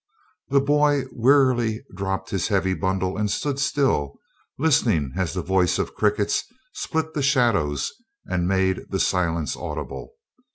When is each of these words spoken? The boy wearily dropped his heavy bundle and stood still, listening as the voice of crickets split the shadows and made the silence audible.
The 0.49 0.61
boy 0.61 1.03
wearily 1.11 1.83
dropped 1.95 2.31
his 2.31 2.47
heavy 2.47 2.73
bundle 2.73 3.17
and 3.19 3.29
stood 3.29 3.59
still, 3.59 4.17
listening 4.57 5.11
as 5.15 5.33
the 5.35 5.43
voice 5.43 5.77
of 5.77 5.93
crickets 5.93 6.43
split 6.73 7.13
the 7.13 7.21
shadows 7.21 7.93
and 8.25 8.47
made 8.47 8.87
the 8.89 8.99
silence 8.99 9.55
audible. 9.55 10.13